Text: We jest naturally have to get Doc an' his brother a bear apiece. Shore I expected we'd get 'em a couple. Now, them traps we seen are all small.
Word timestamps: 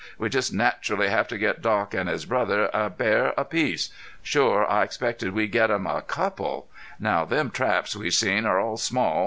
We 0.17 0.29
jest 0.29 0.51
naturally 0.51 1.09
have 1.09 1.27
to 1.27 1.37
get 1.37 1.61
Doc 1.61 1.93
an' 1.93 2.07
his 2.07 2.25
brother 2.25 2.71
a 2.73 2.89
bear 2.89 3.35
apiece. 3.37 3.91
Shore 4.23 4.67
I 4.67 4.81
expected 4.81 5.33
we'd 5.33 5.51
get 5.51 5.69
'em 5.69 5.85
a 5.85 6.01
couple. 6.01 6.67
Now, 6.99 7.23
them 7.23 7.51
traps 7.51 7.95
we 7.95 8.09
seen 8.09 8.47
are 8.47 8.59
all 8.59 8.77
small. 8.77 9.19